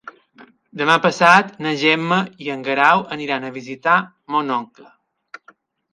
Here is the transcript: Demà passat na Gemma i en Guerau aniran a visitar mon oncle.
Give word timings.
Demà 0.79 0.93
passat 1.03 1.51
na 1.65 1.73
Gemma 1.83 2.17
i 2.45 2.49
en 2.55 2.65
Guerau 2.69 3.05
aniran 3.17 3.45
a 3.51 3.55
visitar 3.59 3.99
mon 4.37 4.55
oncle. 4.61 4.91